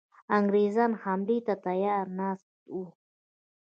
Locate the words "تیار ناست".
1.65-2.49